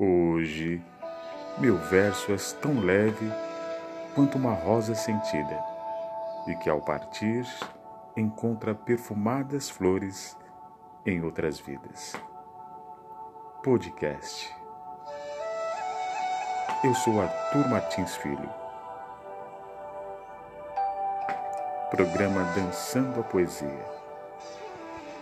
Hoje, 0.00 0.80
meu 1.58 1.76
verso 1.76 2.32
é 2.32 2.36
tão 2.62 2.78
leve 2.78 3.28
quanto 4.14 4.38
uma 4.38 4.52
rosa 4.54 4.94
sentida, 4.94 5.60
e 6.46 6.54
que 6.54 6.70
ao 6.70 6.80
partir 6.80 7.44
encontra 8.16 8.76
perfumadas 8.76 9.68
flores 9.68 10.38
em 11.04 11.20
outras 11.24 11.58
vidas. 11.58 12.14
Podcast. 13.64 14.54
Eu 16.84 16.94
sou 16.94 17.20
Arthur 17.20 17.68
Martins 17.68 18.14
Filho. 18.14 18.48
Programa 21.90 22.44
Dançando 22.54 23.18
a 23.18 23.24
Poesia. 23.24 23.97